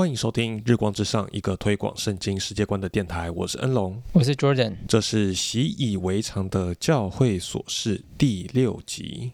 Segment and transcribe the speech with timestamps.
[0.00, 3.30] 欢迎收听《日光之上》，一个推广圣经世界观的电台。
[3.32, 9.32] 我是恩龙，我是 Jordan，这是习以为常的教会琐事第六集。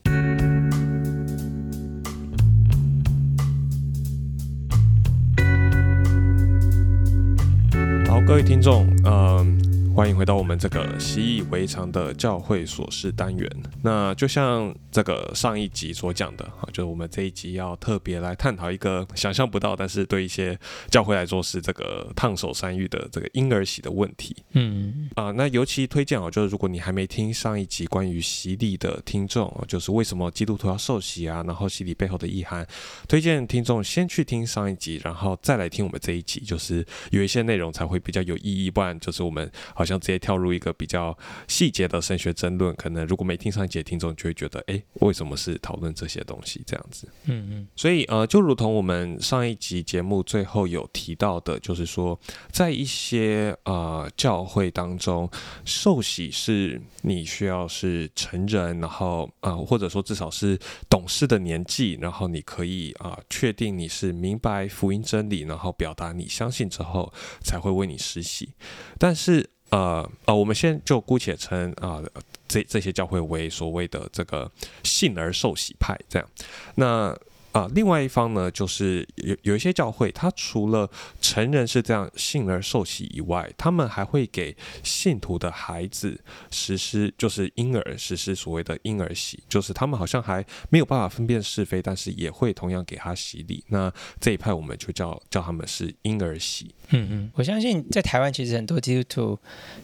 [8.08, 9.65] 好，各位听众，嗯。
[9.96, 13.50] 欢迎回到我们这个习以为常的教会琐事单元。
[13.82, 20.56] 那就像这个上一集所讲的，哈，就是我们这一集要特别来探讨一个想象不到，但是对一些
[20.90, 24.36] 教会来说是这个烫手山芋的这个婴儿洗的问题。
[24.52, 32.66] 嗯啊，那尤其推荐哦，就是如果你还没听上一集关于洗礼的听众，就是为什么基督徒要受洗啊，然后洗礼背后的意涵，
[33.08, 39.85] 推荐听众先去听上一集，然后再来听我们这一集，就是有一些内容才会比较有意义，不然就是我们好。
[39.86, 47.08] 像直接跳入一个比较细节的升学争论，可能如果没听上一节听众就会觉得，哎，为什么是讨论这些东西这样子？
[47.24, 47.68] 嗯嗯。
[47.76, 52.18] 所以呃，就如同我们上一集节目最后有提到的，就是说，
[52.50, 55.30] 在一些呃教会当中，
[55.64, 60.58] 受洗是你需要是成人，然后呃或者说至少是
[60.90, 68.54] 懂事的年纪，然后你可以啊确定你是明白福音真理，然后表达你相信之后，才会为你施洗。
[68.98, 72.02] 但是呃呃，我们先就姑且称啊，
[72.46, 74.50] 这这些教会为所谓的这个
[74.82, 76.28] 信而受洗派，这样。
[76.74, 77.16] 那
[77.56, 80.90] 啊，另外一方呢，就是有有一些教会，他除了
[81.22, 93.64] 成人是这样信而受洗以外，他们还会给信徒的孩子实施，就是婴儿实施所谓的婴儿洗，就是他们好像还没有办法分辨是非，但是也会同样给他洗礼。
[93.68, 93.90] 那
[94.20, 96.74] 这一派我们就叫叫他们是婴儿洗。
[96.90, 99.38] 嗯嗯，我相信在台湾其实很多基督徒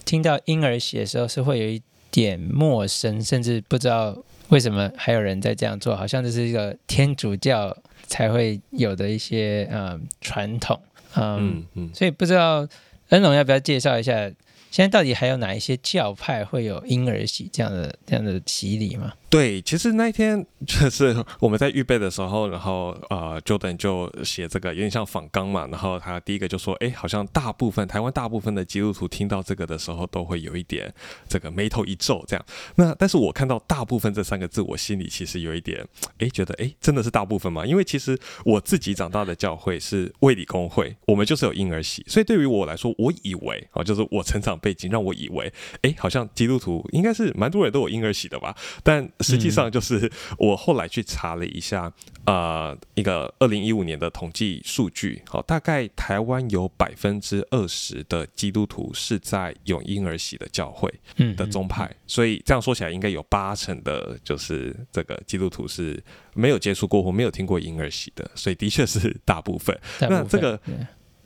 [0.05, 4.23] 听到婴儿洗的时候是会有一点陌生，甚至不知道。
[4.53, 5.97] 为什么还有人在这样做？
[5.97, 7.75] 好像这是一个天主教
[8.07, 10.79] 才会有的一些呃传统，
[11.17, 12.69] 嗯嗯，所以不知道
[13.09, 14.31] 恩龙要不要介绍一下，
[14.73, 19.13] 现在到底还有哪一些教派会有婴儿洗这样的这样的洗礼吗？
[19.29, 30.93] 对，其实那一天就是我们在预备的时候，然后呃，Jordan 就写这个有点像仿纲嘛，然后他第一个就说，哎，好像大部分台湾大部分的基督徒听到这个的时候，都会有一点
[31.29, 32.45] 这个眉头一皱这样。
[32.77, 35.87] 那但是我看到大部分这三个字，我心里其实有一点，
[36.19, 37.67] 哎，觉得哎，真的是大部分吗？
[37.67, 45.53] 因为其实我自己长大的教会是卫理公会，我们就是有婴儿洗，所以对于我来说，我以为啊，就是我成长背景让我以为，
[45.83, 49.03] 哎，好像基督徒应该是蛮多人都有婴儿洗的吧，但。
[49.21, 51.93] 实际上就是我后来去查了一下，
[52.27, 60.93] 呃，一个二零一五年的统计数据，好，大概台湾有百分之二十的基督徒是在有婴儿洗的教会
[61.37, 66.03] 的宗派，所以这样说起来，应该有八成的，就是这个基督徒是
[66.35, 69.77] 没有接触过或没有听过婴儿洗的，所以的确是大部分。
[70.01, 70.61] 那这个。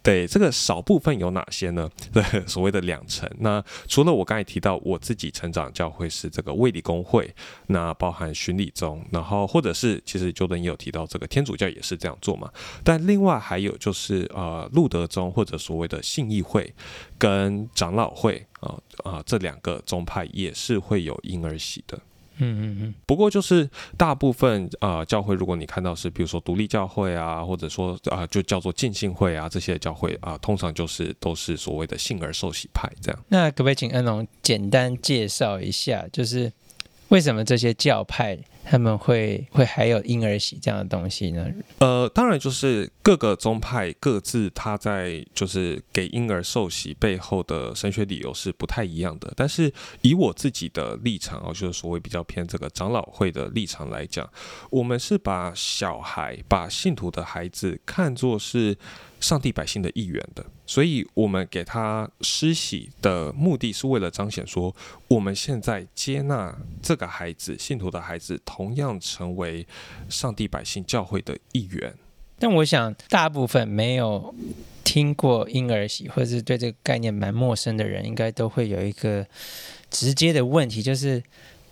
[0.07, 1.91] 对这个少部分有哪些呢？
[2.15, 7.35] 对所谓的两层，那除了我刚才提到我自己成长教会是这个卫理公会，
[7.67, 12.49] 那包含巡礼宗，然后或者是其实就等也有提到这个天主教也是这样做嘛。
[12.85, 16.73] 但另外还有就是呃路德宗或者所谓的信义会
[17.19, 21.99] 跟长老会啊啊这两个宗派也是会有婴儿洗的。
[22.39, 33.25] 嗯嗯嗯，不过就是大部分啊教会，如果你看到是比如说独立教会啊，或者说啊就叫做浸信会啊这些教会啊，通常就是都是所谓的信而受洗派这样。
[33.29, 36.53] 那可不可以请恩龙简单介绍一下，就是
[37.09, 38.39] 为什么这些教派？
[38.69, 41.49] 他们会会还有婴儿洗这样的东西呢？
[41.79, 49.33] 呃，当然就是各个宗派各自他在就是给婴儿受洗背后的神学理由是不太一样的。
[49.37, 49.73] 但是
[50.03, 54.29] 以我自己的立场哦，就是所谓比较偏这个长老会的立场来讲，
[54.71, 58.77] 我们是把小孩、把信徒的孩子看作是。
[59.19, 64.77] 上帝百姓的意愿的，所以我们给他施洗的目的是为了彰显说，
[65.09, 69.67] 我们现在接纳这个孩子，信徒的孩子，同样成为
[70.09, 71.93] 上帝百姓教会的一员。
[72.39, 74.35] 但我想，大部分没有
[74.83, 79.27] 听过婴儿洗，或者是对这个概念蛮陌生的人，应该都会有一个
[79.91, 81.23] 直接的问题，就是，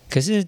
[0.07, 0.47] 可是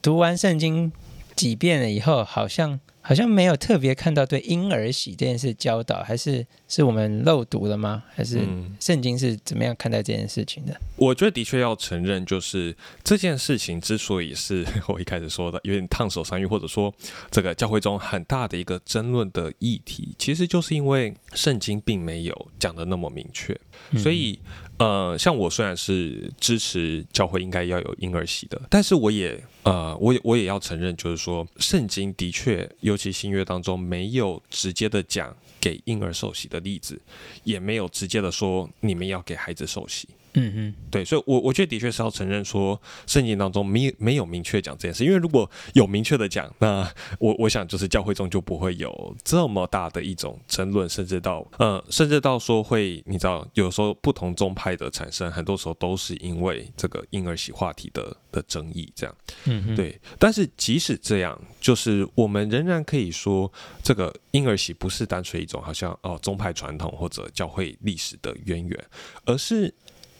[0.00, 0.92] 读完圣经
[1.34, 2.78] 几遍了以后，好像。
[3.04, 8.02] 好像没有特别看到对婴儿洗这件事教导，还是是我们漏读了吗？
[8.14, 8.40] 还是
[8.80, 10.74] 圣经是怎么样看待这件事情的？
[10.96, 12.74] 我觉得的确要承认，就是
[13.04, 16.90] 这件事情之所以是我一开始说的有点烫手山芋，或者说
[17.30, 23.52] 这个教会中很大的一个争论的议题，其实就是因为圣经并没有讲的那么明确。
[23.90, 24.38] 嗯所以，
[24.78, 37.00] 呃，像我虽然是支持教会应该要有婴儿洗的，但是我也呃，我也我也要承认，就是说，圣经的确，尤其新约当中没有直接的讲给婴儿受洗的例子，
[37.44, 40.08] 也没有直接的说你们要给孩子受洗。
[40.34, 46.88] 嗯嗯对，所以我，我觉得的确是要承认说，圣经当中没没有明确讲这件事，因为如果有明确的讲，那
[47.18, 59.14] 我我想就是教会中就不会有这么大的一种争论，甚至到呃，甚至到说会，你知道，有时候不同宗派的产生，很多时候都是因为这个婴儿洗话题的的争议，这样。
[59.44, 63.50] 嗯嗯，对，但是即使这样，就是我们仍然可以说，
[63.82, 68.84] 这个婴儿洗不是单纯一种好像哦宗派传统或者教会历史的渊源，
[69.24, 69.72] 而是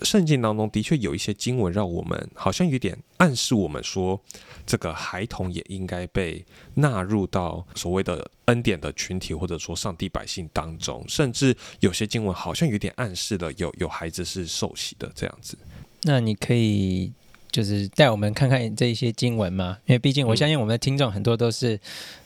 [0.05, 4.21] 圣经当中的确有一些经文让我们好像有点暗示我们说，
[4.67, 6.45] 这个孩童也应该被
[6.75, 15.57] 纳入到所谓的恩典的群体，或者说上帝百姓当中，甚至有些经文好像有点暗示了有有孩子是受洗的这样子。
[16.03, 17.13] 那你可以
[17.51, 19.79] 就是带我们看看这一些经文吗？
[19.87, 21.79] 因为毕竟我相信我们的听众很多都是，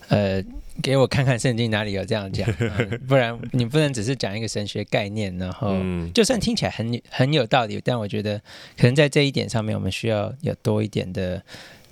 [0.08, 0.42] 呃，
[0.82, 8.38] 给我看看圣经哪里有这样讲， 嗯不然你不能只是讲一个神学概念，然后嗯，就算听起来很很有道理，但我觉得
[8.76, 11.42] 可能在这一点上面，我们需要有多一点的，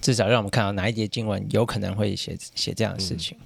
[0.00, 3.37] 至少让我们看到哪一节经文有可能会写写这样的事情。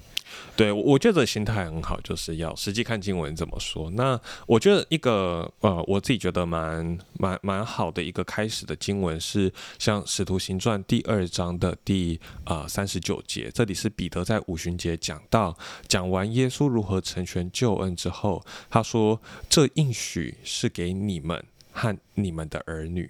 [0.57, 3.91] 对，我觉得心态很好，就是要实际看经文怎么说。
[3.91, 23.09] 那我觉得一个呃，我自己觉得蛮蛮蛮好的一个开始的经文是像《使徒行传》第二章的第啊三十九节，这里是彼得在五旬节讲到讲完耶稣如何成全救恩之后，他说这应许是给你们和你们的儿女，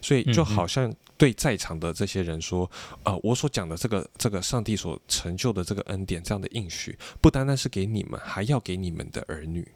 [0.00, 2.70] 所以就好像对在场的这些人说，
[3.04, 9.66] 呃，我所讲的这个这个上帝所成就的这个恩典，这样的应许，不单单是给你们，还要给你们的儿女。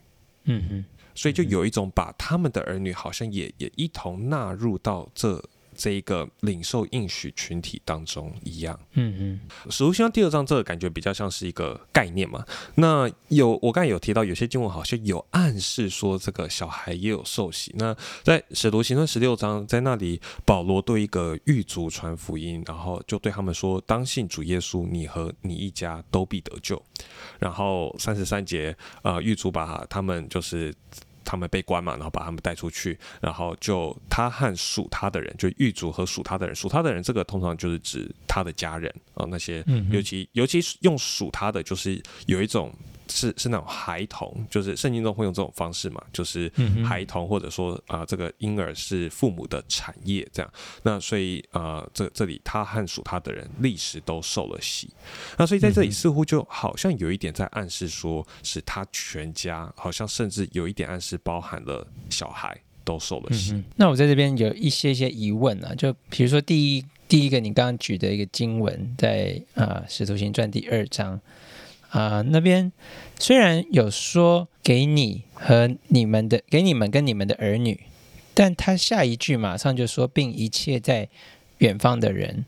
[0.44, 0.84] 嗯哼，
[1.14, 5.42] 所以就有一种把他们的儿女好像也也一同纳入到这
[5.76, 8.78] 这一个领受应许群体当中一样。
[8.92, 9.40] 嗯嗯
[9.70, 12.44] 使徒行传第二章这个感觉比较像是一个概念嘛。
[12.76, 17.74] 那有我刚才有提到，有些经文好像有暗示说这个小孩也有受洗。
[17.76, 26.80] 那在使徒行传十六章，在那里保罗对一个狱卒传福音，然后就对他们说：“当信主耶稣，你和你一家都必得救。”
[27.38, 30.74] 然后三十三节，呃，狱卒把他们就是。
[31.24, 42.72] 他们被关嘛，然后把他们带出去，然后就他和属他的人，就狱卒和属他的人，属他的人这个通常就是指他的家人啊、那些尤其尤其是用属他的，就是有一种
[43.14, 46.50] 是是那种孩童，就是圣经中会用这种方式嘛，就是
[46.84, 50.52] 孩童或者说啊、这个婴儿是父母的产业这样。
[50.82, 54.90] 那所以呃这这里他和属他的人历史都受了洗，
[55.38, 63.52] 那所以在这里似乎就好像有一点在暗示说是他全家，好像甚至有一点暗示包含了小孩都受了洗。
[63.52, 71.20] 嗯，那我在这边有一些些疑问啊，就比如说第一第一个你刚刚举的一个经文，在啊《使徒行传》第二章
[71.98, 72.72] 啊、那边
[73.18, 77.78] 虽然有说给你和你们的给你们跟你们的儿女，
[78.34, 81.08] 但他下一句马上就说并一切在
[81.58, 82.44] 远方的人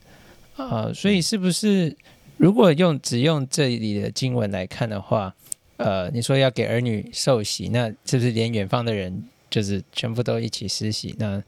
[0.57, 1.97] 啊、所以是不是
[2.39, 5.35] 如果用只用这里的经文来看的话，
[5.77, 11.15] 呃，你说要给儿女受洗，那是不是连远方的人就是全部都一起施洗？
[11.19, 11.43] 那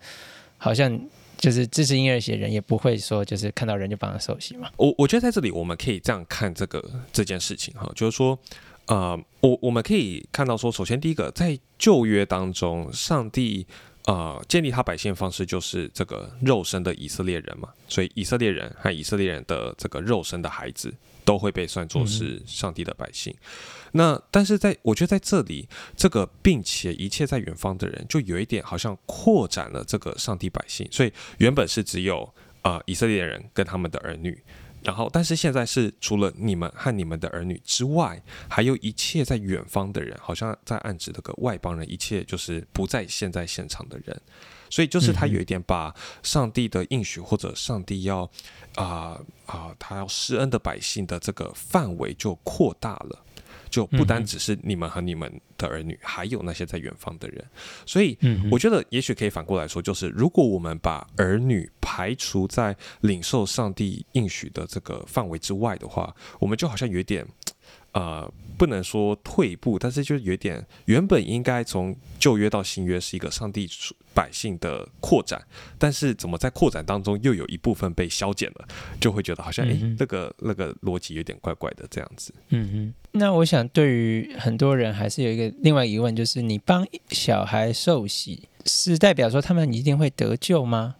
[0.56, 1.00] 好像
[1.38, 4.69] 就是支持婴儿洗的人也不会说就是看到人就帮他受洗嘛？
[4.76, 8.38] 我我觉得在这里我们可以这样看这个这件事情哈，就是说，
[8.87, 13.66] 呃，我我们可以看到说，首先第一个，在旧约当中，上帝
[14.07, 20.92] 呃建立他百姓的方式就是这个肉身的以色列人嘛，所以以色列人和以色列人的这个肉身的孩子
[21.25, 23.35] 都会被算作是上帝的百姓。
[23.92, 32.28] 那但是在我觉得在这里，这个并且一切在远方的人，就有一点好像扩展了这个上帝百姓，所以原本是只有
[32.62, 34.42] 呃以色列人跟他们的儿女，
[34.83, 44.21] 然后但是现在是除了你们和你们的儿女之外，还有一切在远方的人，好像在暗指那个外邦人，一切就是不在现在现场的人。
[44.71, 48.30] 所以就是他有一点把上帝的应许或者上帝要
[48.75, 53.25] 啊啊、他要施恩的百姓的这个范围就扩大了。
[53.71, 57.45] 就不单只是你们和你们的儿女，还有那些在远方的人。
[57.87, 58.17] 所以
[58.51, 67.27] 我觉得也许可以反过来说，就是如果我们把儿女排除在领受上帝应许的这个范围之外的话，我们就好像有一点
[67.92, 68.33] 呃。
[68.59, 73.68] 不能说退步，但是就有点原本应该从旧约到新约是一个上帝
[74.12, 75.40] 百姓的扩展，
[75.78, 78.66] 但是怎么在扩展当中又有一部分被消减了，
[79.00, 82.35] 就会觉得好像哎，那个那个逻辑有点怪怪的这样子。
[82.49, 90.97] 嗯哼，那我想对于很多人还是有一个另外疑问，就是你帮小孩受洗，是代表说他们一定会得救吗？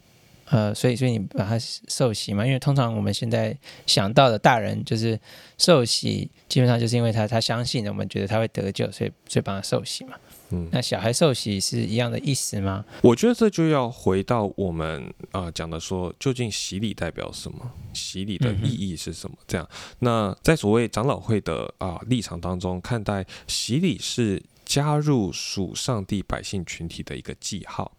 [0.51, 2.45] 呃，所以，所以你把他受洗嘛？
[2.45, 5.19] 因为通常我们现在想到的大人就是
[5.59, 10.17] 受洗，基本上就是因为他他相信我们觉得他会得救，所以所以帮他受洗嘛。
[10.51, 12.83] 嗯，那小孩受洗是一样的意思吗？
[13.03, 17.71] 我觉得这就要回到我们啊讲的说，究竟洗礼代表什么？
[17.93, 19.37] 洗礼的意义是什么？
[19.47, 27.91] 这样，那在所谓长老会的啊立场当中，看待洗礼是加入属上帝百姓群体的一个记号。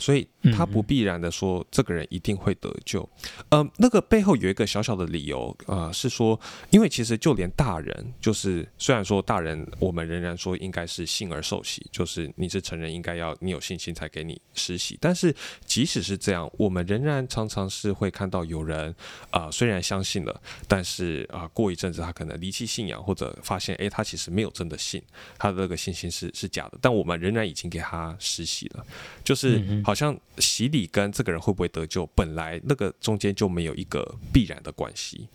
[0.00, 3.08] 所以他不必然的说这个人一定会得救，
[3.50, 6.38] 呃，那个背后有一个小小的理由，呃，是说，
[6.70, 15.32] 因为其实就连大人，就是虽然说大人，我们仍然说应该是信而受洗，就是你是成人，应该要你有信心才给你施洗，但是
[15.64, 18.92] 即使是这样，我们仍然常常是会看到有人
[19.30, 25.00] 啊，虽然相信了，但是啊，过一阵子他可能离弃信仰，或者发现哎，他其实没有真的信，
[25.38, 28.84] 他的那个信心是是假的，但我们仍然已经给他实习了，
[29.22, 29.60] 就是。
[29.84, 35.26] 好像洗礼跟这个人会不会得救，本来那个中间就没有一个必然的关系。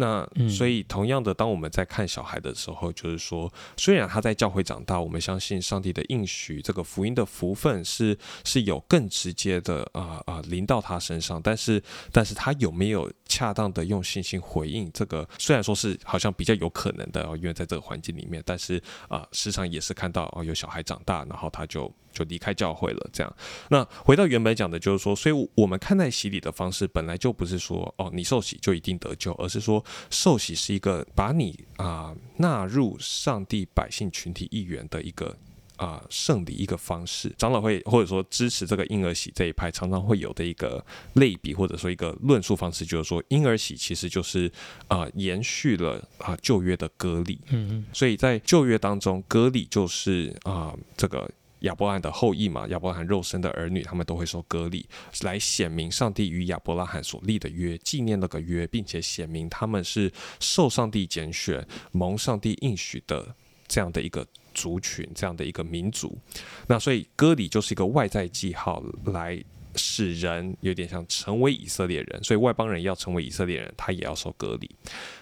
[0.00, 15.28] 那所以，同样的，当我们在看小孩的时候，就是说，虽然他在教会长大，我们相信上帝的应许，这个福音的福分是是有更直接的啊啊临到他身上，但是，但是他有没有恰当的用信心回应这个？
[15.38, 23.10] 虽然说是好像比较有可能的，因为在这个环境里面，但是啊，时常也是看到哦，有小孩长大，然后他就就离开教会了。
[23.12, 23.36] 这样，
[23.68, 29.84] 那回到原本讲的，就是说，所以我们看待洗礼的方式，本来就不是说哦，你受洗就一定得救，而是说。
[30.10, 35.36] 受洗是一个把你啊纳入上帝百姓群体一员的一个
[35.76, 37.34] 啊圣礼一个方式。
[37.38, 44.50] 长老会或者说支持这个婴儿洗这一派，常常会有的一个类比或者说一个论述方式，就是说婴儿洗其实就是
[44.88, 47.40] 啊延续了啊旧约的割礼。
[47.48, 51.30] 嗯嗯，所以在旧约当中，割礼就是啊这个。
[51.60, 54.86] 亚伯拉罕的后裔嘛，亚伯拉罕肉身的儿女，他们都会受割礼，
[55.22, 63.34] 来显明上帝与亚伯拉罕所立的约，纪念那个约，并且显明他们是受上帝拣选、蒙上帝应许的
[63.68, 66.18] 这样的一个族群，这样的一个民族。
[66.66, 69.42] 那所以割礼就是一个外在记号，来
[69.76, 72.24] 使人有点像成为以色列人。
[72.24, 74.68] 所以外邦人要成为以色列人，他也要受割礼。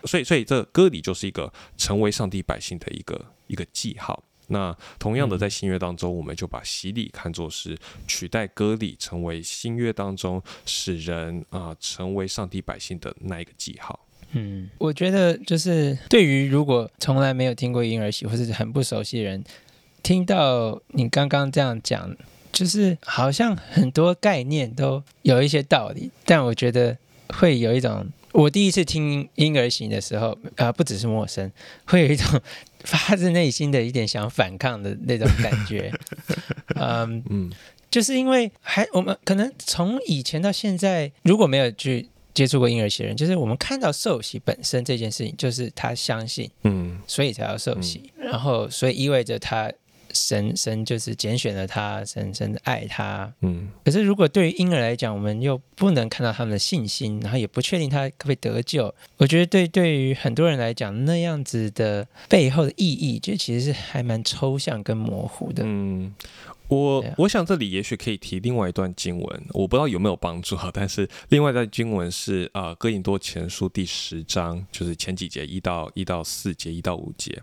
[0.05, 4.23] 所以，所以这割礼就是一个成为上帝百姓的一个一个记号。
[4.49, 7.77] 那同样的，在新约当中，我们就把洗礼看作是
[8.07, 13.99] 取代割礼，成为新约当中使人啊成为上帝百姓的那一个记号。
[14.33, 19.43] 嗯，我觉得就是对于如果从来没有听过婴儿洗或是很不熟悉的人，
[20.03, 22.15] 听到你刚刚这样讲，
[22.53, 26.97] 就是好像很多概念都有一些道理，但我觉得
[27.29, 31.51] 会有一种，我第一次听婴儿型的时候，啊，不只是陌生，
[31.87, 32.41] 会有一种。
[32.85, 35.93] 发自内心的一点想反抗的那种感觉，
[36.79, 37.53] 嗯嗯，
[37.91, 49.71] 就是因为还我们可能从以前到现在，如果没有去接触过婴儿洗人，就是我们看到受洗本身这件事情，就是他相信，嗯，所以才要受洗，然后所以意味着他。
[50.13, 53.33] 神神就是拣选了他，神神爱他。
[53.41, 58.95] 嗯，可是如果对于婴儿来讲，我们又不能看到他们的信心，然后也不确定他可不可以得救。
[59.17, 65.63] 我觉得对对于很多人来讲，那样子的背后的意义，就其实是还蛮抽象跟模糊的。
[65.65, 66.15] 嗯，
[66.69, 70.71] 我我想这里也许可以提另外一段经文，我不知道有没有帮助哈。
[70.73, 77.43] 但是另外一段经文是啊，哥林多前书第十章，就是前几节一到一到四节一到五节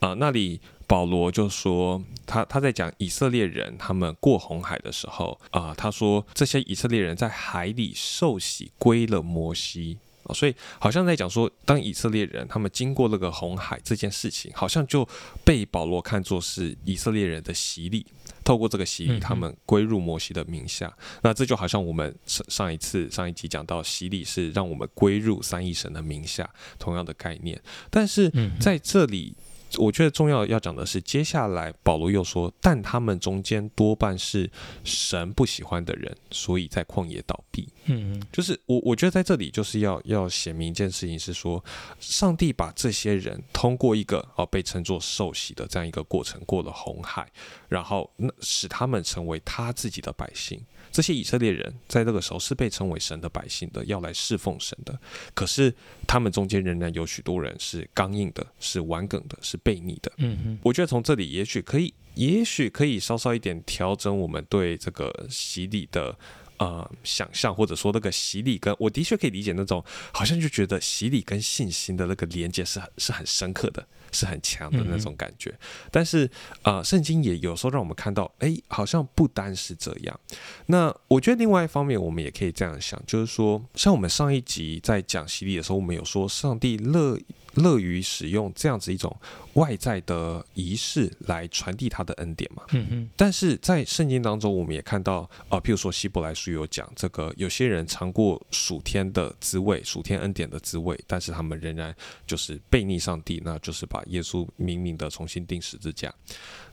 [0.00, 0.60] 啊，那里。
[0.92, 15.08] 保罗就说，他他在讲以色列人他们过红海的时候啊，他说这些以色列人在海里受洗归了摩西啊，所以好像在讲说，当以色列人他们经过那个红海这件事情，好像就
[15.42, 18.04] 被保罗看作是以色列人的洗礼，
[18.44, 20.94] 透过这个洗礼，他们归入摩西的名下。
[21.22, 27.58] 那这就好像我们上上一次上一集讲到洗礼是让我们归入三一神的名下，同样的概念。
[27.90, 28.30] 但是
[28.60, 29.34] 在这里。
[29.78, 34.50] 我觉得重要要讲的是，接下来保罗又说，但他们中间多半是
[34.84, 37.68] 神不喜欢的人，所以在旷野倒闭。
[37.86, 41.64] 嗯，就是我我觉得在这里就是要要写明一件事情，是说
[41.98, 47.30] 上帝把这些人通过一个哦被称作受洗的这样一个过程过了红海，
[47.68, 50.60] 然后那使他们成为他自己的百姓。
[50.92, 54.96] 这些以色列人在那个时候是被称为神的百姓的，要来侍奉神的。
[55.34, 55.74] 可是
[56.06, 60.12] 他们中间仍然有许多人是刚硬的，是顽梗的，是悖逆的。
[60.18, 66.16] 嗯哼，我觉得从这里也许可以，也许可以稍稍一点调整我们对这个洗礼的。
[66.62, 75.52] 呃，想象或者说那个洗礼，跟我的确可以理解那种，好像就觉得洗礼跟信心的那个连接是很是很深刻的，是很强的那种感觉。
[75.90, 76.30] 但是
[76.62, 80.20] 啊，圣经也有时候让我们看到，哎，好像不单是这样。
[80.66, 87.18] 那我觉得另外一方面，我们也可以这样想，就是说，像我们上一集在讲洗礼的时候，我们有说上帝乐。
[87.54, 89.14] 乐于使用这样子一种
[89.54, 92.62] 外在的仪式来传递他的恩典嘛？
[92.72, 93.10] 嗯哼。
[93.16, 101.94] 但是在圣经当中，我们也看到啊，譬如说希伯来书有讲这个，有些人尝过属天的滋味，属天恩典的滋味，但是他们仍然
[102.26, 106.12] 就是背逆上帝，那就是把耶稣明明的重新钉十字架。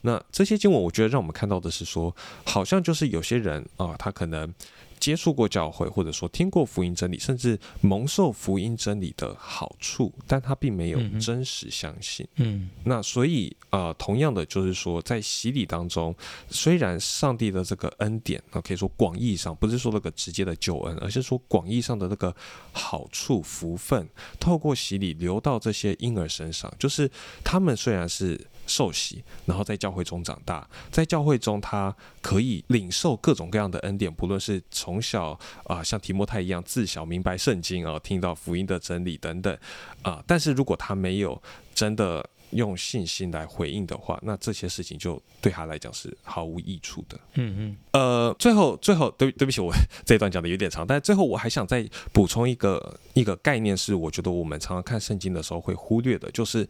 [0.02, 4.54] 那这些经文，我觉得让我们看到的是说，好像就是有些人啊，他可能。
[5.00, 12.28] 接触过教会，或者说听过福音真理，甚至蒙受福音真理的好处，但他并没有真实相信。
[12.36, 16.16] 嗯，那所以呃，同样的就是说，在洗礼当中，
[16.50, 22.36] 虽然上帝的这个恩典啊，可以说广义上不是说那个直接的救恩，而是说广义上的那个
[22.72, 24.08] 好处福分，
[24.40, 27.10] 透过洗礼流到这些婴儿身上，就是
[27.44, 28.40] 他们虽然是。
[28.70, 39.58] 受洗，然后在教会中长大，在教会中，他可以领受各种各样的恩典，不论是从小啊，像提摩太一样自小明白圣经啊，听到福音的真理等等
[40.04, 40.24] 啊。
[40.28, 41.42] 但是如果他没有
[41.74, 47.20] 真的用信心来回应的话，那这些事情就对他来讲是毫无益处的。
[47.34, 47.78] 嗯嗯。
[47.92, 49.74] 呃，最后最后，对对不起，我
[50.06, 56.68] 这一段讲的有点长，但是最后我还想再补充一个一个概念，是我觉得我们常常看圣经的时候会忽略的，就是。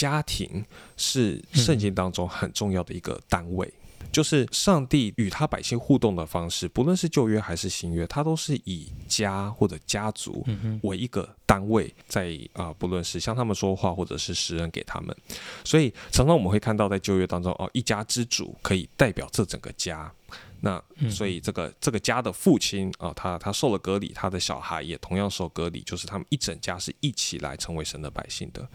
[0.00, 0.64] 家庭
[0.96, 3.70] 是圣经当中很重要的一个单位，
[4.10, 10.42] 就是上帝与他百姓互动的方式，不论是旧约还是新约，他都是以家或者家族
[10.84, 15.14] 为一个单位，在啊，不论是向他们说话，或者是施恩给他们。
[15.64, 20.10] 所以常常我们会看到，在旧约当中，哦，一家之主可以代表这整个家。
[20.62, 28.68] 那所以这个这个家的父亲啊，他他受了隔离，他的小孩也同样受隔离，就是他们一整家是一起来成为神的百姓的。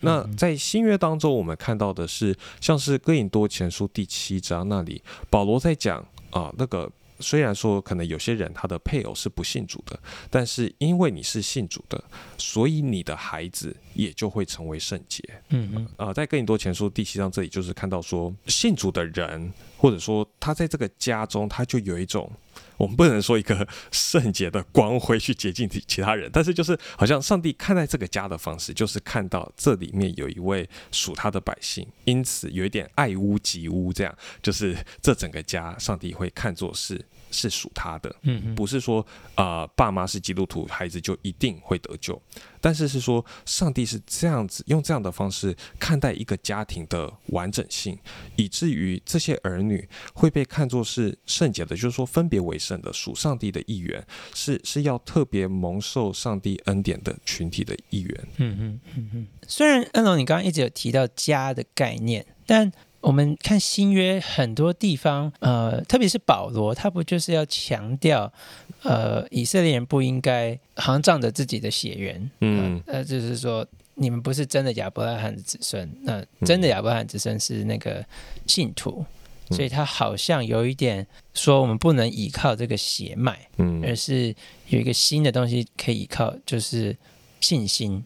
[0.00, 6.90] 那在新约当中，我们看到的是，像是哥林多前书第七章那里，保罗在讲啊，那个
[7.20, 9.98] 虽然说可能有些人他的配偶是不信主的，
[10.30, 12.02] 但是因为你是信主的，
[12.38, 15.22] 所以你的孩子也就会成为圣洁。
[15.50, 22.30] 嗯嗯啊，在哥林多前书第七章这里，就是看到说，信主的人，或者说他在这个家中，他就有一种。
[22.76, 37.04] 我们不能说一个圣洁的光辉去洁净其其他人，但是就是好像上帝看待这个家的方式，就是看到这里面有一位属他的百姓，因此有一点爱屋及乌，这样就是这整个家，上帝会看作是。
[37.34, 42.20] 是属他的，嗯，不是说啊，爸妈是基督徒，孩子就一定会得救。
[42.60, 47.98] 但是是说，上帝是这样子用这样的方式看待一个家庭的完整性，
[48.36, 54.02] 以至于这些儿女会被看作是圣洁的，就是说分别为圣的，属上帝的一员，
[54.34, 58.28] 是是要特别蒙受上帝恩典的群体的一员。
[58.36, 59.26] 嗯嗯嗯嗯。
[59.46, 62.72] 虽然恩龙，你刚刚一直有提到家的概念，但
[63.04, 68.32] 我们看新约很多地方，呃，特别是保罗，他不就是要强调，
[68.82, 78.02] 呃，以色列人不应该好像仗着自己的血缘，嗯，呃，就是说你们不是真的亚伯拉罕的子孙，那真的亚伯拉罕子孙是那个
[78.46, 79.04] 信徒，
[79.50, 84.34] 所以他好像有一点说我们不能依靠这个血脉，嗯，而是
[84.68, 86.96] 有一个新的东西可以依靠，就是
[87.42, 88.02] 信心，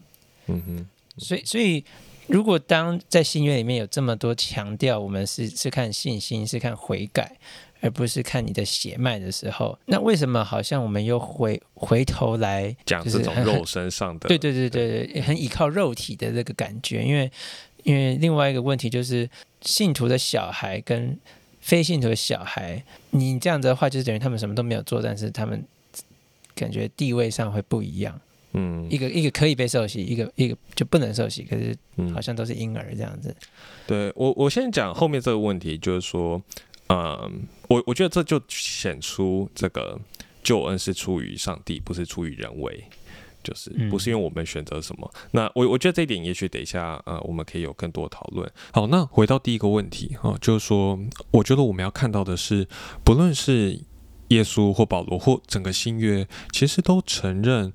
[0.47, 1.85] 嗯哼，所以所以。
[2.29, 7.35] 如果当在新约里面有这么多强调，我们是是看信心，是看悔改，
[7.81, 14.27] 而不是看你的血脉的时候，那为什么好像我们又回回头来讲这种肉身上的？
[14.27, 17.31] 对对对对对，很依靠肉体的这个感觉，因为
[17.81, 19.27] 因为另外一个问题就是
[19.61, 21.17] 信徒的小孩跟
[21.59, 25.65] 非信徒的小孩，你这样子的话，就是等于他们什么都没有做，但是他们
[26.53, 28.21] 感觉地位上会不一样。
[28.53, 31.77] 嗯，一个一个可以被受洗，一个一个就不能受洗，可是
[32.13, 33.35] 好像都是婴儿这样子。
[33.85, 36.41] 对我，我先讲后面这个问题，就是说，
[36.87, 39.99] 嗯，我我觉得这就显出这个
[40.41, 42.83] 救恩是出于上帝，不是出于人为，
[43.43, 45.11] 就是不是因为我们选择什么。
[45.29, 48.51] 那我我觉得这一点，也许等一下呃，我们可以有更多讨论。
[48.71, 52.67] 好，那回到第一个问题哈，就是说，我觉得我们要看到的是，
[53.03, 53.79] 不论是
[54.29, 57.71] 耶稣或保罗或整个新约，其实都承认。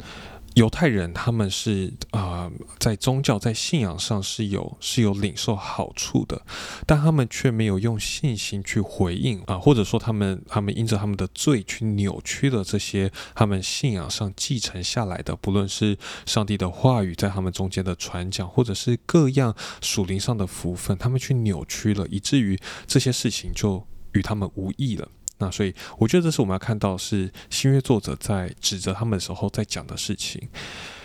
[0.54, 6.40] 犹太人他们是啊，在宗教在信仰上是有是有领受好处的，
[6.86, 25.08] 但他们却没有用信心去回应啊，或者说他们他们因着他们的罪去扭曲了这些他们信仰上继承下来的，不论是上帝的话语在他们中间的传讲，或者是各样属灵上的福分，他们去扭曲了，以至于这些事情就与他们无益了。
[25.44, 30.48] 那所以，我觉得这是我们要看到是新约作者在指责他们的时候在讲的事情。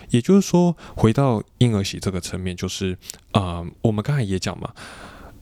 [0.08, 2.96] 也就是说，回到婴儿洗这个层面，就是
[3.32, 4.72] 啊，我们刚才也讲嘛，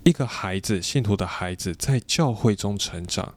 [0.02, 3.34] 一个孩子，信徒的孩子在教会中成长，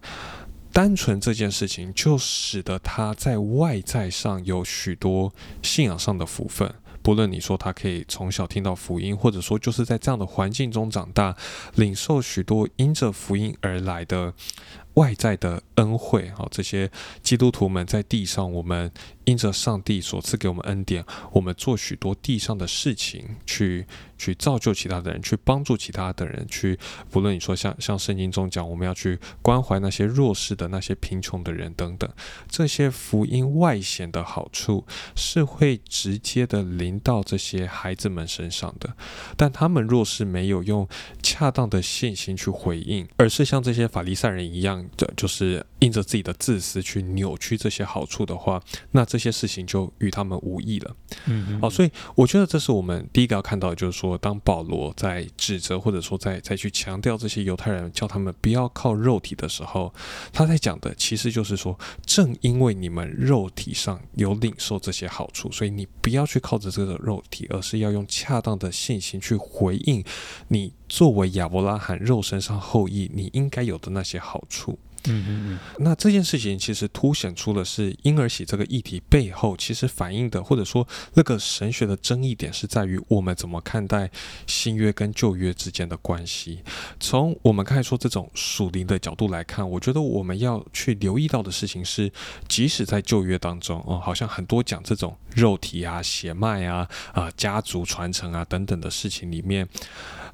[0.73, 6.73] 单纯这件事情就使得他在外在上有许多信仰上的福分。
[7.01, 11.35] 不论你说他可以从小听到福音，或者说就是在这样的环境中长大，
[11.75, 14.33] 领受许多因着福音而来的。
[14.95, 16.89] 外在的恩惠，好，这些
[17.23, 18.91] 基督徒们在地上，我们
[19.25, 23.85] 因着上帝所赐给我们恩典，我们做许多地上的事情，去
[24.17, 26.77] 去造就其他的人，去帮助其他的人，去
[27.09, 32.07] 不论你说像像圣经中讲，我们要去关怀那些弱势的、那些贫穷的人等等，
[32.47, 38.93] 这些福音外显的好处是会直接的临到这些孩子们身上的，
[39.35, 40.87] 但他们若是没有用
[41.23, 44.81] 恰当的信心去回应，而是像这些法利赛人一样。
[44.97, 50.95] 的就是因着自己的自私去扭曲这些好处的话，那这些事情就与他们无异了。
[51.25, 59.93] 嗯，好，所以我觉得这是我们第一个要看到，就是说，当保罗在指责或者说在再去强调这些犹太人，叫他们不要靠肉体的时候，
[60.31, 70.03] 他在讲的其实就是说，正因为你们肉体上有领受这些好处，所以你不要去靠着这个肉体，而是要用恰当的信心去回应
[70.47, 70.73] 你。
[70.91, 74.77] 作为亚伯拉罕肉身上后裔，你应该有的那些好处。
[75.05, 75.59] 嗯嗯嗯。
[75.79, 84.09] 那这件事情其实凸显出了是婴儿喜这个议题背后，其实反映的或者说那个神学的争议点是在于我们怎么看待
[84.47, 86.59] 新约跟旧约之间的关系。
[86.99, 92.11] 从我们刚才说这种属灵的角度来看，我觉得我们要去留意到的事情是，
[92.47, 99.67] 即使在旧约当中，哦，好像很多讲这种肉体啊、血脉啊、啊家族传承啊等等的事情里面。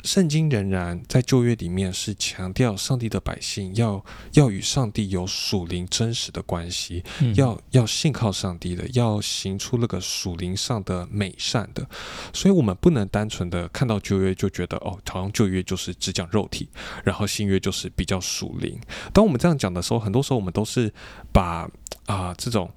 [0.04, 7.04] 圣经仍然在旧约里面是强调上帝的百姓要要与上帝有属灵真实的关系，
[7.36, 11.88] 要要信靠上帝的，要行出那个属灵上的美善的。
[12.34, 16.70] 所以，我们不能单纯的看到旧约就觉得哦，好像旧约就是只讲肉体，
[17.04, 18.80] 然后新约就是比较属灵。
[19.12, 20.94] 当我们这样讲的时候，很多时候我们都是
[21.34, 21.70] 把
[22.06, 22.72] 啊这种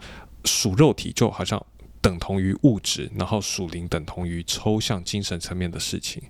[0.45, 1.65] 属肉体就好像。
[2.01, 6.23] 等同于物质，然后属灵等同于抽象精神层面的事情，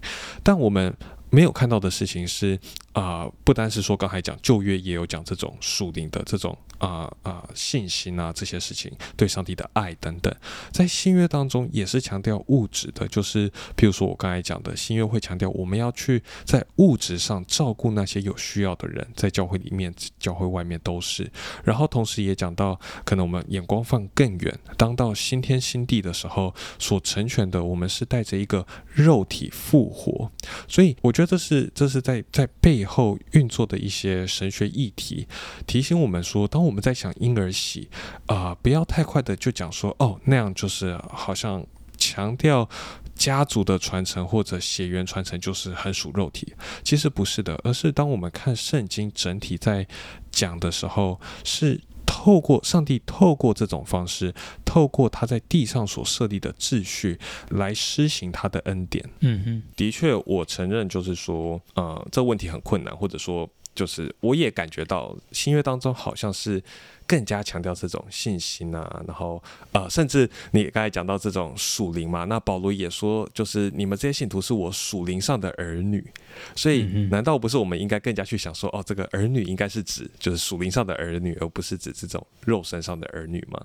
[0.43, 0.95] 但我们
[1.31, 2.59] 没有看到的事情是。
[2.93, 10.35] 啊，不单是说刚才讲旧约也有讲这种属灵的这种啊啊信心啊这些事情，对上帝的爱等等，
[10.73, 21.31] 在新约当中也是强调物质的，就是比如说我刚才讲的新约会强调我们要去在物质上照顾那些有需要的人，在教会里面、教会外面都是。
[21.63, 30.29] 然后同时也讲到，可能我们眼光放更远，当到新天新地的时候，所成全的我们是带着一个肉体复活。
[30.67, 32.81] 所以我觉得这是这是在在背。
[32.91, 35.29] 后运作的一些神学议题，
[35.67, 37.89] 提醒我们说，当们在想婴儿洗
[38.27, 41.65] 啊，不要太快的就讲说哦，那样就是好像
[41.97, 42.69] 强调
[43.15, 46.55] 家族的传承或者血缘传承就是很属肉体。
[46.83, 49.87] 其实不是的，而是当我们看圣经整体在
[50.31, 51.81] 讲的时候，是。
[52.13, 57.19] 透过上帝，透过这种方式，透过他在地上所设立的秩序
[57.51, 59.09] 来施行他的恩典。
[59.21, 66.63] 嗯哼，的确，我承认，就是说，呃，这问题很困难，或者说，就是我也感觉到新月当中好像是。
[67.11, 69.43] 更加强调这种信心啊，然后
[69.73, 76.07] 呃，甚至你刚才讲到这种属灵嘛，那保罗也说，就是你们这些信徒是我属灵上的儿女，
[76.55, 83.61] 所以难道不是我们应该更加去想说，哦，这个儿女应该是指就是属灵上的儿女，而不是指这种肉身上的儿女吗？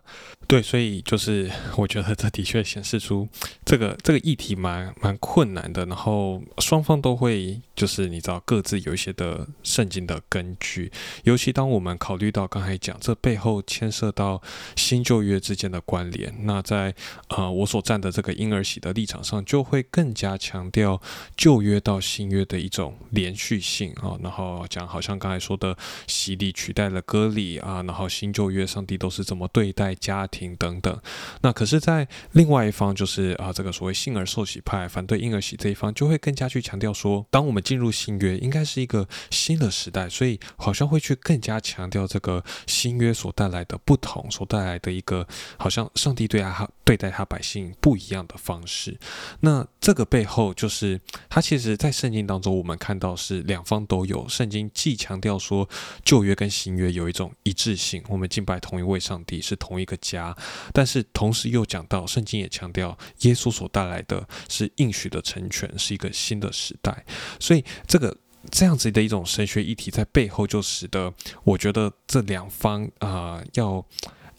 [0.47, 3.27] 对，所以就是我觉得这的确显示出
[3.63, 10.91] 这个这个议题蛮蛮困难的，然后双方都会就是你知道各自有一些的圣经的根据，
[11.25, 13.45] 尤其当我们考虑到刚才讲这背。
[13.45, 14.41] 后牵涉到
[14.76, 16.91] 新旧约之间的关联，那在
[17.28, 21.00] 呃我所站的这个婴儿喜的立场上，就会更加强调
[21.38, 31.00] 旧约到新约的一种连续性啊，然后讲好像刚才说的洗礼取代了割礼啊，然后新旧约上帝都是怎么对待家庭等等。
[31.41, 48.96] 那可是，在另外一方就是啊这个所谓信而受洗派反对婴儿喜这一方，就会更加去强调说，当我们进入新约，应该是一个新的时代，所以好像会去更加强调这个新约所带来的不同，所带来的一个好像上帝对他对待他百姓不一样的方式。
[49.40, 54.30] 那这个背后就是他其实，在圣经当中，我们看到是两方都有。
[54.30, 55.68] 圣经既强调说
[56.04, 60.38] 旧约跟新约有一种一致性，我们敬拜同一位上帝是同一个家，
[60.72, 67.04] 但是同时又讲到圣经也强调耶稣所带来的是应许的成全，是一个新的时代。
[67.40, 68.16] 所以这个
[68.51, 73.86] 这样子的一种神学议题在背后，就使得我觉得这两方啊要。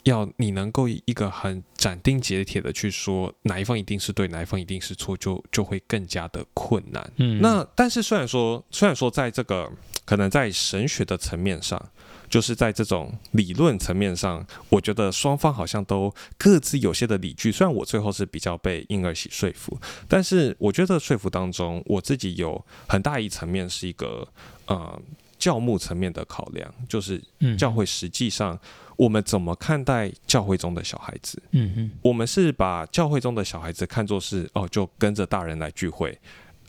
[0.06, 7.12] 要你能够一个很斩钉截铁的去说哪一方一定是对，哪一方一定是错，就就会更加的困难。
[7.16, 9.68] 嗯，那但是虽然说，虽然说在这个
[10.04, 11.90] 可能在神学的层面上，
[12.28, 17.50] 就是在这种理论层面上，我觉得双方好像都各自有些的理据。
[17.50, 24.26] 虽然我最后是比较被婴儿洗说服，但是我觉得说服当中，我自己有很大一层面是一个
[24.66, 25.00] 呃
[25.38, 27.22] 教牧层面的考量，就是
[27.58, 28.58] 教会实际上。
[28.98, 31.38] 我们怎么看待教会中的小孩子？
[31.50, 36.18] 嗯哼，我们是把教会中的小孩子看作是哦，就跟着大人来聚会，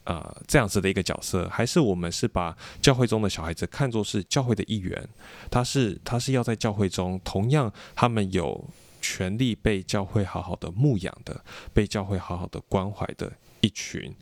[0.08, 5.06] 呃，这样子的一个角色，还是我们是把教会中的小孩子看作是教会的一员？
[5.52, 8.70] 他是他是要在教会中，同样他们有
[9.02, 11.44] 权利被教会好好的牧养的，
[11.74, 14.16] 被教会好好的关怀的一群。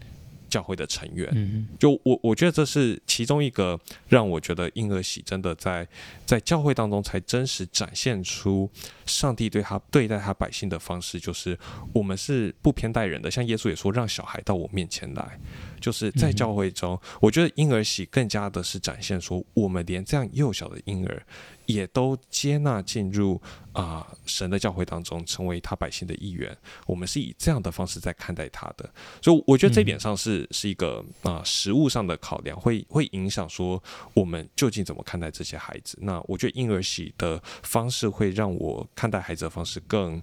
[0.48, 5.86] 教会的成员，就我我觉得这是其中一个让我觉得婴儿喜真的在
[6.26, 8.70] 在教会当中才真实展现出
[9.06, 11.60] 上帝对他对待他百姓的方式，就是
[11.92, 15.38] 我们是不偏待人的，像耶稣也说让小孩到我面前来，
[15.86, 21.24] 就是在教会中，我觉得婴儿喜更加的是展现说我们连这样幼小的婴儿。
[21.68, 23.42] 也都接纳进入
[23.74, 26.56] 啊神的教会当中，成为他百姓的一员。
[26.86, 28.88] 我们是以这样的方式在看待他的，
[29.20, 33.82] 所以我觉得这点上是是一个啊实物上的考量，会会影响说
[34.14, 35.98] 我们究竟怎么看待这些孩子。
[36.02, 40.22] 那我觉得婴儿喜的方式会让我看待孩子的方式更。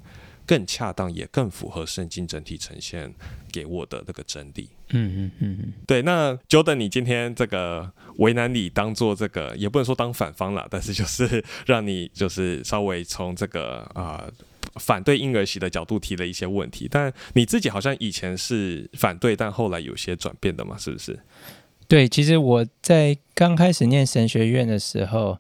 [0.53, 3.11] 更恰当，也更符合圣经整体呈现
[3.51, 4.69] 给我的那个真理。
[4.91, 6.03] 嗯嗯嗯嗯，对。
[6.03, 14.31] 那 Jordan，你今天这个为难你当做这个，也不能说当反方了，但是就是让你就是稍微从这个啊
[14.75, 16.87] 反对婴儿洗的角度提了一些问题。
[16.91, 21.19] 但你自己好像以前是反对，但后来有些转变的嘛，是不是？
[21.89, 25.39] 对，其实我在刚开始念神学院的时候，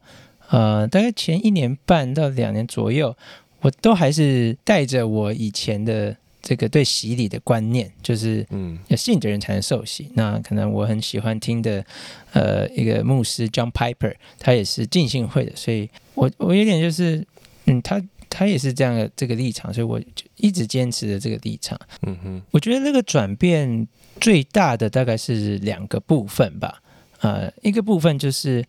[0.49, 3.15] 呃，大概前一年半到两年左右。
[3.63, 10.11] 我都还是带着我以前的这个对洗礼的观念，就是嗯，要信的人才能受洗。
[10.15, 11.85] 那可能我很喜欢听的，
[12.33, 17.25] 呃，一个牧师 John Piper，他也是浸信会的，所以我我有点就是，
[17.67, 21.81] 嗯，他他也是这样的这个立场，所以我就一直坚持的这个立场。
[22.03, 23.87] 嗯哼，我觉得那个转变
[24.21, 26.83] 最大的大概是两个部分吧，
[27.21, 28.65] 呃，一个部分就是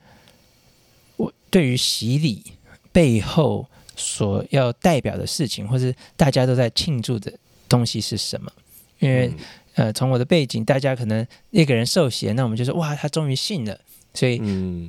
[1.18, 2.44] 我对于洗礼
[2.92, 3.68] 背后。
[4.04, 7.32] 所要代表的事情，或是大家都在庆祝的
[7.70, 8.52] 东西是什么？
[9.00, 9.32] 因为
[9.76, 13.80] 呃，从我的背景，大家可能那个人受洗，那我们就说哇，他终于信了。
[14.14, 14.36] 所以，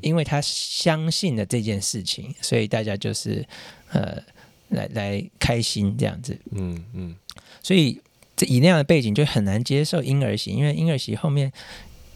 [0.02, 3.46] 因为他相信了这件事情，所以大家就是
[3.90, 4.20] 呃，
[4.68, 6.36] 来来开心这样子。
[6.50, 7.16] 嗯嗯。
[7.62, 7.98] 所以
[8.36, 11.52] 这以那样的背景，就很难接受婴儿席，因为婴儿席后面。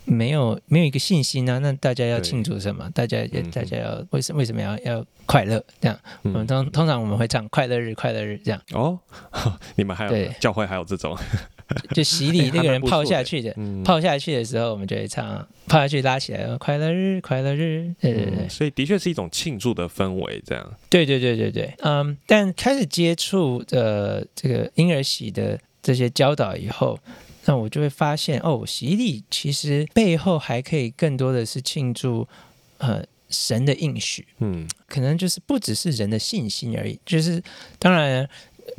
[0.09, 2.91] 没有没有一个信心啊，那大家要庆祝什么？
[2.95, 3.19] 大家
[3.53, 5.63] 大家要为什为什么要要快乐？
[5.81, 8.61] 这样，我们通通常我们会唱快乐日快乐日这样。
[8.73, 8.99] 哦，
[9.77, 11.17] 你们还有教会还有这种，
[11.93, 17.95] 就洗礼那个人泡下去 的，泡下去的时候，我们就会唱泡下去拉起来，快乐日快乐日。
[18.01, 20.75] 对对对，所以的确是一种庆祝的氛围，这样。
[20.89, 26.99] 对对对对对，嗯，但开始接触的这个婴儿洗的这些教导以后。
[27.49, 32.29] 那我就会发现，哦，洗礼其实背后还可以更多的是庆祝，
[32.77, 37.01] 呃，神的应许，嗯，可能就是不只是人的信心而已。
[37.07, 37.43] 就是
[37.79, 38.29] 当然，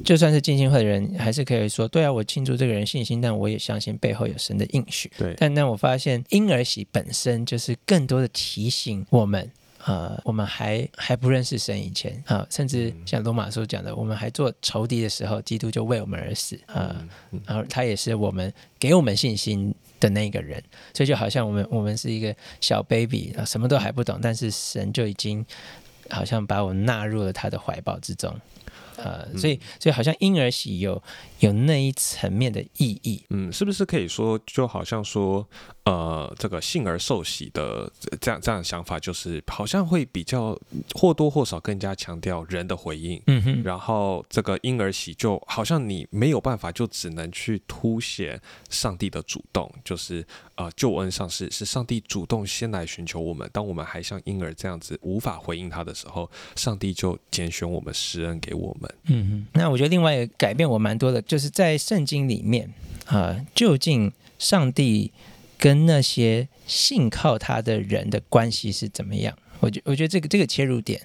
[0.05, 5.12] 就算是进信会的人，还是可以说，对啊，我庆祝这个人信心，但我也相信背后有神的应许。
[5.17, 9.51] 对，但但我发现婴儿洗本身就是更多的提醒我们。
[9.86, 16.96] 呃，我们还还不认识神以前啊，甚至像罗马书讲的，我们还做仇敌的时候，基督就为我们而死啊。
[17.46, 20.62] 然后他也是我们给我们信心的那个人，
[20.94, 25.46] 所以就好像我们我们是一个小 baby 啊，什么都还不懂，但是神就已经
[26.10, 28.36] 好像把我纳入了他的怀抱之中。
[29.03, 31.01] 呃，所以所以好像婴儿洗有
[31.39, 33.23] 有那一层面的意义。
[33.29, 35.47] 嗯，是不是可以说，就好像说，
[35.85, 40.57] 呃，这个幸而受洗的这样这样的想法，就是好像会比较
[40.93, 43.21] 或多或少更加强调人的回应。
[43.27, 58.88] 嗯哼，然后这个婴儿洗就好像你没有办法，就只能去凸显上帝的主动，就是呃救恩上是是上帝主动先来寻求我们，当我们还像婴儿这样子无法回应他的时候，上帝就拣选我们施恩给我们。
[59.06, 62.71] 嗯哼，那我觉得另外一个改变我蛮多的，就是在圣经里面
[63.06, 65.12] 啊、究竟上帝
[65.58, 69.38] 跟那些信靠他的人的关系是怎么样？
[69.60, 71.02] 我觉我觉得这个这个切入点，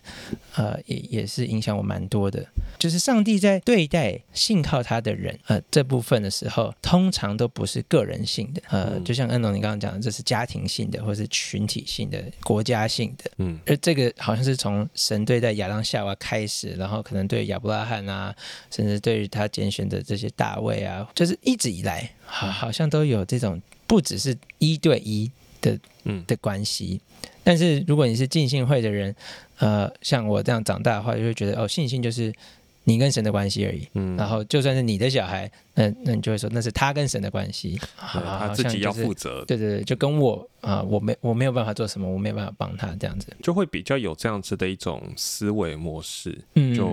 [0.54, 2.44] 呃，也也是影响我蛮多的。
[2.78, 13.30] 就是上帝在对待信靠他的人，呃，这部分的时候，通常都不是个人性的，呃，嗯就像恩龙你刚刚讲的，这是家庭性的，或是群体性的、国家性的。
[13.38, 18.34] 嗯而这个好像是从神对待亚当夏娃开始，然后可能对亚伯拉罕啊，
[18.70, 25.30] 甚至对于他拣选的这些大卫啊，就是一直以来，好好像都有这种不只是一对一
[25.72, 27.00] 的嗯的关系。
[27.42, 29.14] 但是如果你是浸信会的人，
[29.58, 32.32] 呃，像我这样长大的话，就会觉得哦，信心就是
[32.84, 33.86] 你跟神的关系而已。
[33.94, 39.12] 嗯，然后就算是你的小孩，那那你就会说那是他跟神的关系，好他自己要负。
[39.12, 43.28] 责，对对对，就跟我啊、我没我没有办法做什么，我没有办法帮他这样子。
[43.42, 46.38] 就会比较有这样子的一种思维模式。
[46.54, 46.88] 嗯，就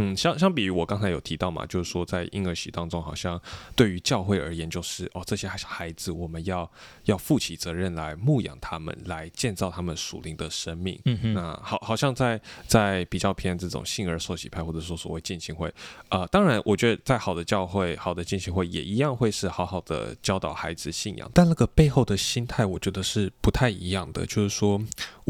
[0.00, 3.40] 嗯，相相比于我刚才有提到嘛，就是说在婴儿洗当中，好像
[3.76, 6.70] 对于教会而言，就是哦，这些孩孩子我们要
[7.04, 10.98] 要负起责任来牧养他们，来建造他们属灵的生命。
[11.04, 15.72] 嗯哼，那好，好像在在比较偏这种信而受洗派，或者说所谓浸信会，
[16.08, 24.24] 呃，当然，我觉得在好的教会、好的浸信会也一样会是好好的教导孩子信仰，但那个背后的心态，我觉得是不太一样的。
[24.26, 24.80] 就是说，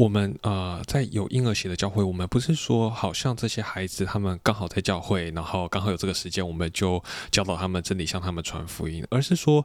[0.01, 9.63] 我们呃在有婴儿鞋的教会，我们不是说好像这些孩子他们刚好在教会，然后刚好有这个时间，我们就教导他们这里，向他们传福音，而是说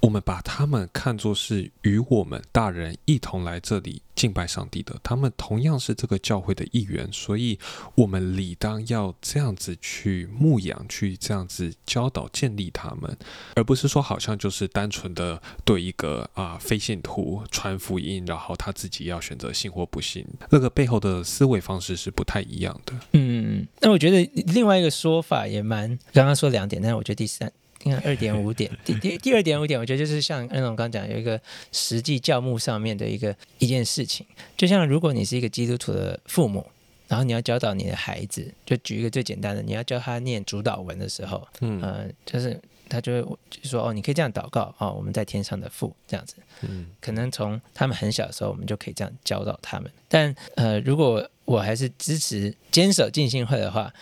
[0.00, 7.58] 我们把他们看作是与我们大人一同来这里敬拜上帝的，他们同样是这个教会的一员，所以
[7.94, 13.16] 我们理当要这样子去牧养，去这样子教导、建立他们，
[13.56, 22.94] 而不是说好像就是单纯的对一个啊、非信徒传福音，然后他自己要选择信或不信，那个背后的思维方式是不太一样的。
[23.12, 27.52] 嗯，那我觉得另外一个说法也蛮，刚刚说两点，但是我觉得第三。
[27.84, 36.66] 应该二点五点，第第第二点五点，我觉得就是像恩总刚讲，有一个实际教牧上面的一个一件事情，就像如果你是一个基督徒的父母，
[37.06, 49.90] 然后你要教导你的孩子，就举一个最简单的，你要教他念主导文的时候，嗯呃，就是他就会就说哦，你可以这样祷告哦，我们在天上的父这样子，嗯可能从他们很小的时候，我们就可以这样教导他们。
[50.08, 53.92] 但呃，如果我还是支持坚守进信会的话，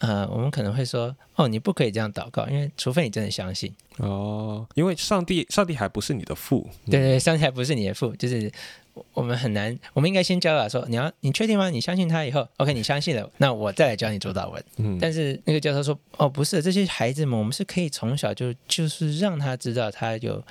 [0.00, 8.50] 呃，我们可能会说，哦，你不可以这样祷告，因为除非你真的相信，哦，因为上帝，上帝还不是你的父，对对，上帝还不是你的父，就是
[8.94, 11.68] 我我们很难，我们应该先教导说，你要你确定吗？
[11.68, 14.64] 你相信他以后，OK，你相信了，那我再来教你主导文。
[14.78, 20.42] 嗯，但是那个教授说，哦，不是，这些孩子们，我们是可以从小就就是让他知道他有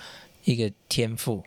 [0.43, 1.43] 一个天赋，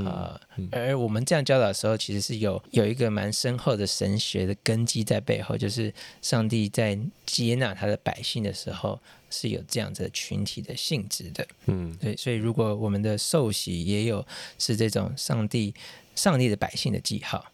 [0.00, 11.46] 嗯啊、嗯而我们这样教导的时候，其实是有有一个蛮深厚的神学的根基在背后，就是上帝在接纳他的百姓的时候，是有这样子的群体的性质的。
[11.66, 14.26] 嗯对，所以如果我们的受洗也有
[14.58, 15.74] 是这种上帝
[16.14, 17.44] 上帝的百姓的记号，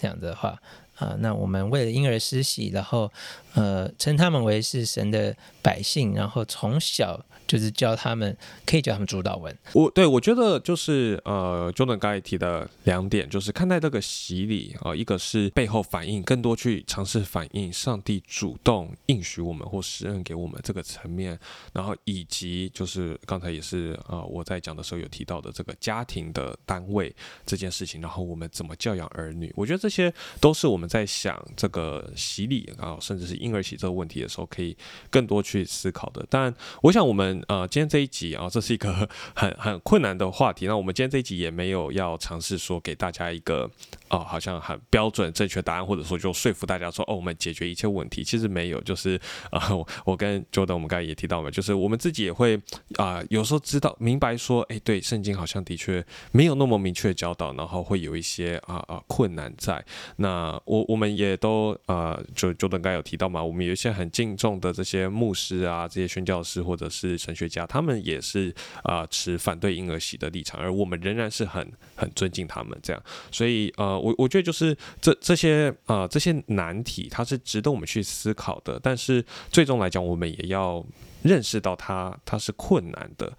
[0.00, 0.60] 这样子的话，
[1.00, 3.10] 啊、那我们为了婴儿施洗，然后
[3.54, 8.36] 呃称他们为是神的百姓，然后从小就是教他们，
[8.66, 9.56] 可以教他们主导文。
[9.72, 21.38] 我对我觉得就是呃，Jordan 刚才提的两点，就是看待这个洗礼啊、一个是背后反映，更多去尝试反映上帝主动应许我们或施恩给我们这个层面，
[21.72, 27.14] 然后以及就是刚才也是呃我在讲的时候有提到的这个家庭的单位
[27.46, 34.76] 这件事情，然后我们怎么教养儿女，我觉得这些都是我们在想这个洗礼啊，甚至是婴儿洗这个问题的时候，可以
[35.08, 36.26] 更多去思考的。
[36.28, 40.66] 但我想我们呃今天这一集啊，这是一个很很困难的话题。
[40.66, 43.70] 那我们今天这一集也没有要尝试说给大家一个
[44.10, 48.22] 哦、好像很标准正确答案，或者说就说服大家说哦，我们解决一切问题。
[48.22, 49.16] 其实没有，就是
[49.50, 52.60] 啊、呃，我跟 Jordan 我们刚才也提到嘛，就是我们自己也会
[52.96, 59.84] 啊、有时候知道明白说，哎，对，圣经好像的确没有那么明确教导，然后会有一些啊啊、困难在。
[60.16, 73.02] 那我我们也都呃，就 Jordan 刚才有提到嘛，我们有一些很敬重的这些牧师啊，这些宣教师或者是神学家，他们也是啊、持反对婴儿洗的立场，而我们仍然是很很尊敬他们这样。
[73.30, 78.80] 所以呃，我我觉得就是这这些呃这些难题，它是值得我们去思考的。
[78.82, 80.84] 但是最终来讲，我们也要
[81.22, 83.32] 认识到它它是困难的。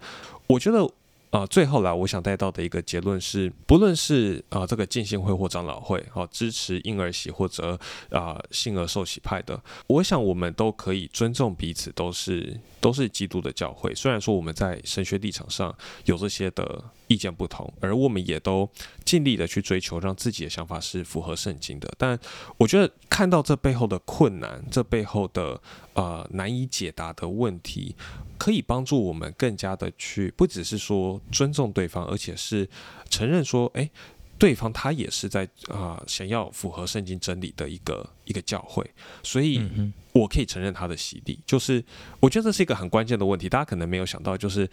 [0.46, 0.88] 我觉得。
[1.32, 7.78] 啊，最后来，我想带到的一个结论是，不论是啊这个浸信会或长老会，啊支持婴儿洗或者
[8.10, 13.94] 啊性儿受洗派的，我想我们都可以尊重彼此，都是都是基督的教会。
[13.94, 18.68] 虽然说我们在神学立场上有这些的意见不同，而我们也都
[19.02, 21.90] 尽力的去追求让自己的想法是符合圣经的。
[21.96, 22.18] 但
[22.58, 25.58] 我觉得看到这背后的困难，这背后的
[25.94, 27.96] 呃难以解答的问题。
[28.42, 32.68] 可以帮助我们更加的去，不只是说尊重对方，而且是
[33.08, 33.88] 承认说，哎，
[34.36, 38.84] 对方他也是在啊想要符合圣经真理的一个一个教会，
[39.22, 39.62] 所以
[40.12, 41.38] 我可以承认他的洗礼。
[41.46, 41.84] 就是
[42.18, 44.68] 我觉得这是一个很关键的问题，大家可能没有想到，就是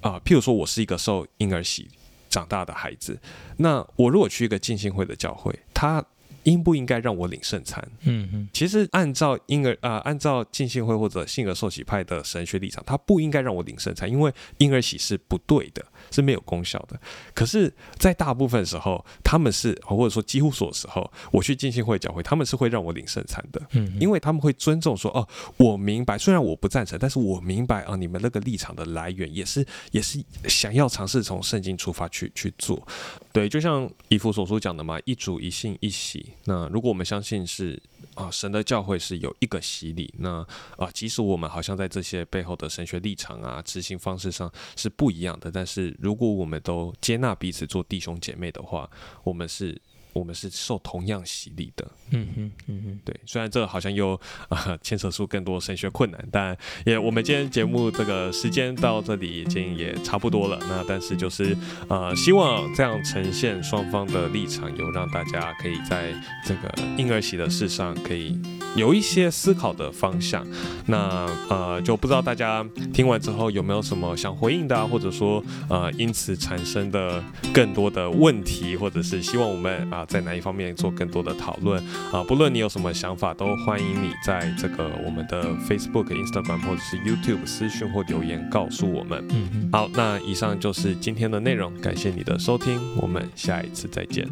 [0.00, 1.88] 啊，譬如说我是一个受婴儿洗
[2.28, 3.16] 长大的孩子，
[3.58, 6.04] 那我如果去一个浸信会的教会，他。
[6.46, 7.86] 应不应该让我领圣餐？
[8.02, 16.98] 嗯嗯，其实按照婴儿啊，按照浸信会或者信而受洗派的神学立场，他不应该让我领圣餐，因为婴儿洗是不对的，是没有功效的。
[17.34, 23.60] 可是，在大部分时候，他们是或者说几乎所有时候，我去进信会教会，他们是会让我领圣餐的。
[23.72, 25.26] 嗯，因为他们会尊重说，哦，
[25.56, 32.86] 我明白，虽然我不赞成，但是我明白啊，你们那个立场的来源也是也是想要尝试从圣经出发去去做。
[33.32, 36.32] 对，就像以弗所书讲的嘛，一主一信一喜。
[36.44, 37.80] 那如果我们相信是
[38.14, 40.46] 啊，神的教会是有一个洗礼，那
[40.76, 48.88] 啊，即使我们好像在这些背后的神学立场啊、执行方式上是不一样的，但是如果我们都接纳彼此做弟兄姐妹的话，
[49.24, 49.80] 我们是。
[50.18, 53.14] 我们是受同样洗礼的，嗯哼，嗯哼，对。
[53.26, 56.56] 虽然这好像又啊牵扯出更多神学困难，但
[56.86, 60.58] 也我们今天节目这个时间到这里已经也差不多了。
[60.68, 61.54] 那但是就是
[61.88, 66.14] 呃，希望这样呈现双方的立场，有让大家可以在
[66.46, 68.40] 这个婴儿洗的事上可以
[68.74, 70.46] 有一些思考的方向。
[70.86, 80.05] 那呃，就不知道大家听完之后有没有什么想回应的，啊，或者说呃因此产生的更多的问题，或者是希望我们啊。
[80.06, 81.82] 在哪一方面做更多的讨论
[82.12, 82.22] 啊？
[82.24, 89.24] 不论你有什么想法，都欢迎你在这个我们的 Facebook、Instagram 或者是 YouTube 私讯或留言告诉我们。
[89.30, 94.26] 嗯，好，那以上就是今天的内容，感谢你的收听，我们下一次再见，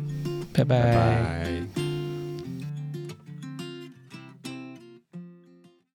[0.52, 1.93] 拜拜。